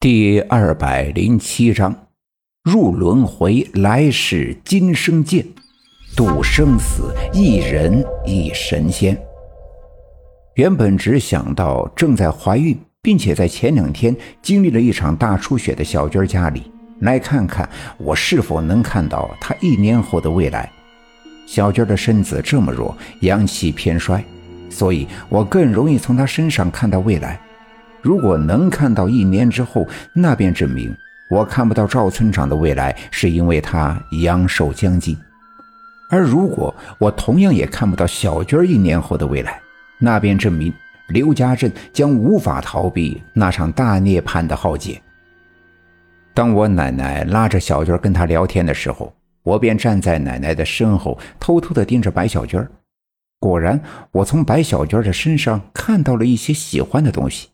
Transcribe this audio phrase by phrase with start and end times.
[0.00, 1.92] 第二百零七章：
[2.62, 5.44] 入轮回，来世今生见，
[6.14, 9.20] 度生死，一人一神仙。
[10.54, 16.70] 原本只想到正在怀孕，并且在前两天经历了一场大出血的小娟家里，
[17.00, 17.68] 来看看
[17.98, 20.70] 我是否能看到她一年后的未来。
[21.44, 24.24] 小娟的身子这么弱，阳气偏衰，
[24.70, 27.40] 所以我更容易从她身上看到未来。
[28.02, 30.94] 如果能看到一年之后，那便证明
[31.30, 35.14] 我看不到赵村长的未来，是因为他阳寿将尽；
[36.10, 39.60] 而如果我同样也看不到小娟一年后的未来，
[39.98, 40.72] 那便证明
[41.08, 45.00] 刘家镇将无法逃避那场大涅槃的浩劫。
[46.32, 49.12] 当我奶奶拉着小娟跟他聊天的时候，
[49.42, 52.66] 我便站在奶奶的身后，偷偷地盯着白小娟。
[53.40, 53.80] 果然，
[54.12, 57.48] 我从白小娟的身上看到了一些喜欢的东西。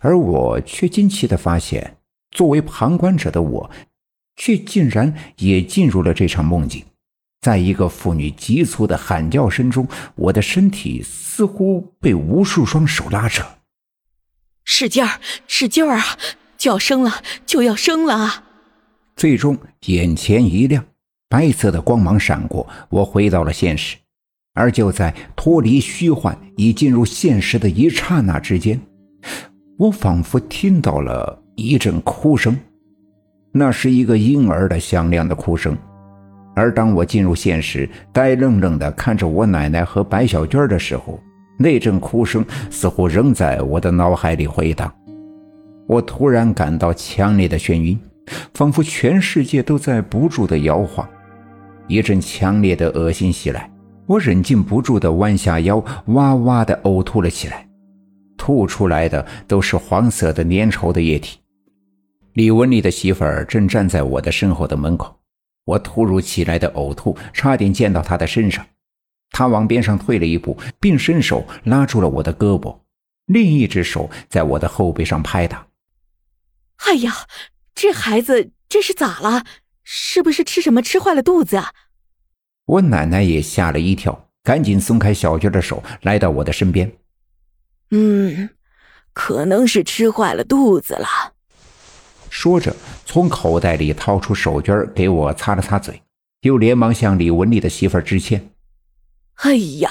[0.00, 1.96] 而我却惊奇地发现，
[2.30, 3.70] 作为旁观者的我，
[4.36, 6.84] 却竟然也进入了这场梦境。
[7.40, 13.44] 在一个妇女急促的喊叫声中，我的身体似乎被无数双手拉扯。
[14.64, 16.04] 使劲儿，使劲儿啊！
[16.58, 18.44] 就要生了，就要生了啊！
[19.16, 20.84] 最终，眼前一亮，
[21.28, 23.96] 白色的光芒闪过，我回到了现实。
[24.52, 28.78] 而就在脱离虚幻，已进入现实的一刹那之间。
[29.80, 32.54] 我仿佛听到了一阵哭声，
[33.50, 35.74] 那是一个婴儿的响亮的哭声。
[36.54, 41.18] 而当我进入现实，呆愣愣地看着我奶奶和白小娟的时候，
[41.58, 44.92] 那阵哭声似乎仍在我的脑海里回荡。
[45.86, 47.98] 我突然感到强烈的眩晕，
[48.52, 51.08] 仿佛全世界都在不住地摇晃。
[51.88, 53.70] 一阵强烈的恶心袭来，
[54.04, 57.66] 我忍禁不住地弯下腰，哇哇地呕吐了起来。
[58.40, 61.38] 吐出来的都是黄色的粘稠的液体。
[62.32, 65.14] 李文丽的媳妇儿正站在我的身后的门口，
[65.66, 68.66] 我突如其来的呕吐差点溅到她的身上，
[69.30, 72.74] 她往边上退了一步，并伸手拉住了我的胳膊，
[73.26, 75.66] 另一只手在我的后背上拍打。
[76.86, 77.12] 哎呀，
[77.74, 79.44] 这孩子这是咋了？
[79.84, 81.74] 是不是吃什么吃坏了肚子啊？
[82.64, 86.90] 我奶奶也吓了一跳，赶紧松开小娟的手，来到我的身边。
[87.90, 88.50] 嗯，
[89.12, 91.34] 可能是吃坏了肚子了。
[92.28, 92.74] 说着，
[93.04, 96.00] 从口袋里掏出手绢给我擦了擦嘴，
[96.42, 98.52] 又连忙向李文丽的媳妇儿致歉
[99.42, 99.90] ：“哎呀，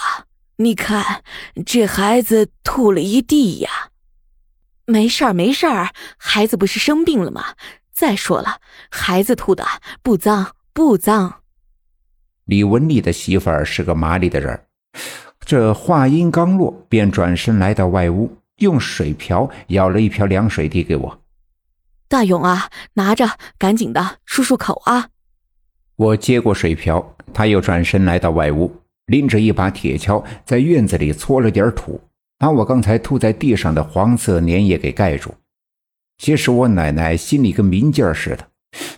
[0.55, 1.23] 你看
[1.65, 3.89] 这孩子吐了一地呀！
[4.85, 7.55] 没事儿，没事儿，孩子不是生病了吗？
[7.91, 9.65] 再说了，孩子吐的
[10.01, 11.41] 不脏，不脏。”
[12.45, 14.59] 李文丽的媳妇儿是个麻利的人。
[15.49, 21.21] 这话音刚落，便转身来到外屋，用水瓢舀了一瓢凉水递给我。
[22.07, 23.27] 大勇啊，拿着，
[23.57, 25.09] 赶紧的漱漱口啊！
[25.95, 28.71] 我接过水瓢，他又转身来到外屋，
[29.07, 31.99] 拎着一把铁锹，在院子里搓了点土，
[32.37, 35.33] 把我刚才吐在地上的黄色粘液给盖住。
[36.19, 38.47] 其实我奶奶心里跟明镜似的，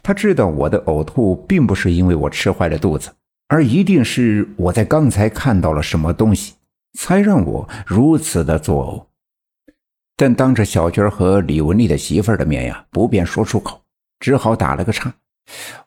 [0.03, 3.09] 她知道我的呕吐并不是因为我吃坏了肚子。
[3.51, 6.53] 而一定是我在刚才看到了什么东西，
[6.97, 9.73] 才让我如此的作呕。
[10.15, 13.81] 但当着小娟和李文丽的媳妇儿的面呀，不便说出口，
[14.21, 15.13] 只好打了个岔。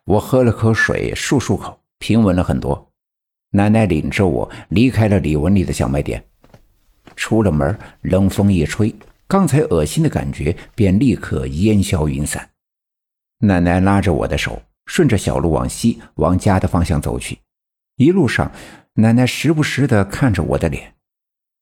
[0.03, 2.87] 我喝了口水，漱漱口，平稳了很多。
[3.49, 6.23] 奶奶领着我离开了李文丽的小卖店，
[7.15, 8.93] 出了门，冷风一吹，
[9.25, 12.47] 刚才恶心的感觉便立刻烟消云散。
[13.39, 17.35] 奶奶拉着我的手，顺着小路往西，往家的方向走去。
[17.97, 18.51] 一路上，
[18.95, 20.95] 奶奶时不时的看着我的脸，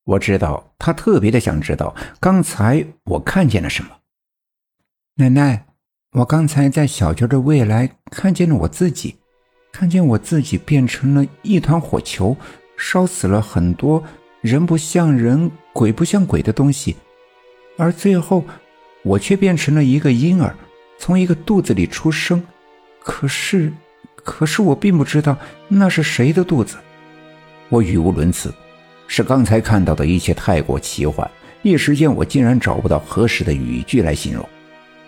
[0.04, 3.92] 我知道她特别的想知道刚才我看见了什么。
[5.18, 5.68] 奶奶，
[6.14, 9.16] 我刚才在小娟的未来看见了我自己，
[9.72, 12.36] 看见我自己变成了一团火球，
[12.78, 14.04] 烧死了很多
[14.42, 16.96] 人不像人、鬼不像鬼的东西，
[17.78, 18.44] 而最后
[19.04, 20.56] 我却变成了一个婴儿，
[20.98, 22.44] 从一个肚子里出生。
[23.04, 23.72] 可是。
[24.24, 25.38] 可是我并不知道
[25.68, 26.78] 那是谁的肚子，
[27.70, 28.54] 我语无伦次，
[29.08, 31.30] 是刚才看到的一切太过奇幻，
[31.62, 34.48] 一时间我竟然找不到合适的语句来形容。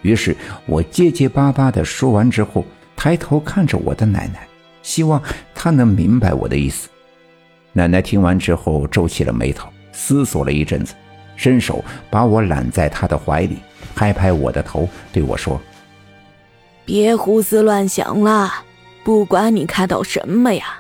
[0.02, 0.36] 于是
[0.66, 2.66] 我结结巴巴地说完之后，
[2.96, 4.48] 抬头看着我的奶奶，
[4.84, 5.22] 希望
[5.54, 6.90] 她能明白我的意思。
[7.74, 10.94] 奶奶听完之后皱起了眉头，思索了一阵子，
[11.36, 13.58] 伸手把我揽在她的怀里，
[13.96, 15.60] 拍拍我的头，对我说
[16.86, 18.65] ：“别胡思乱想了。”
[19.06, 20.80] 不管你看到什么呀，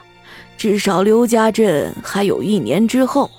[0.57, 3.29] 至少刘家镇还有一年之后。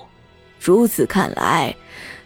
[0.61, 1.75] 如此看来，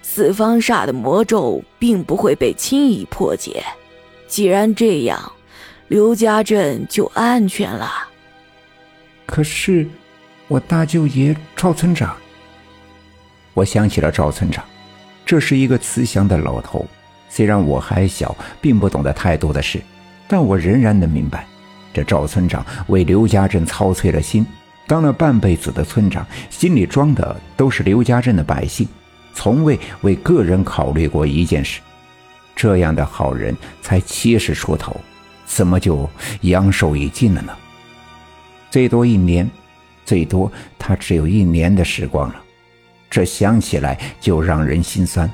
[0.03, 3.63] 四方煞的魔咒并不会被轻易破解。
[4.27, 5.31] 既然这样，
[5.87, 7.91] 刘家镇就安全了。
[9.25, 9.89] 可是，
[10.47, 12.15] 我大舅爷赵村长，
[13.55, 14.63] 我想起了赵村长，
[15.25, 16.85] 这是一个慈祥的老头。
[17.27, 19.81] 虽然我还小，并不懂得太多的事，
[20.27, 21.47] 但我仍然能明白，
[21.93, 24.45] 这赵村长为刘家镇操碎了心，
[24.87, 28.87] 当了半辈子的村长，心里装的都是刘家镇的百姓，
[29.33, 31.81] 从未为个人考虑过一件事。
[32.55, 34.95] 这样的好人才七十出头，
[35.45, 36.07] 怎么就
[36.41, 37.53] 阳寿已尽了呢？
[38.69, 39.49] 最多一年，
[40.05, 42.35] 最多他只有一年的时光了，
[43.09, 45.31] 这想起来就让人心酸。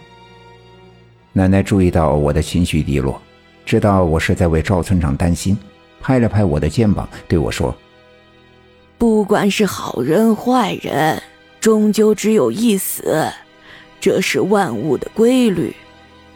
[1.34, 3.22] 奶奶注意到我的情绪低落，
[3.66, 5.58] 知道我是在为赵村长担心，
[6.00, 7.76] 拍了拍我的肩膀，对我说
[8.98, 11.22] ：“不管是好人坏人，
[11.60, 13.32] 终究只有一死，
[14.00, 15.76] 这是万物的规律，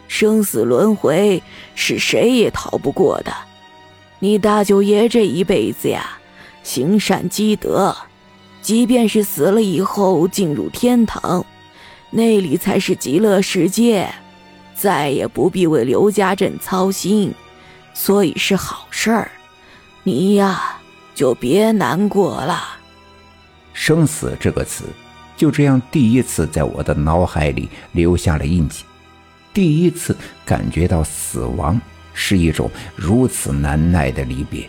[0.08, 1.42] 生死轮回
[1.76, 3.34] 是谁也逃不过的。
[4.20, 6.18] 你大舅爷这一辈子呀，
[6.64, 7.96] 行善积德，
[8.62, 11.46] 即便是死了以后进入天堂，
[12.10, 14.08] 那里才是极乐世界。”
[14.74, 17.32] 再也不必为刘家镇操心，
[17.94, 19.30] 所以是好事儿。
[20.04, 20.80] 你呀，
[21.14, 22.60] 就别难过了。
[23.72, 24.86] 生死这个词，
[25.38, 28.84] 就这样第一次在我的脑海里留下了印记。
[29.54, 31.80] 第一次感觉到死亡
[32.14, 34.68] 是一种如此难耐的离别。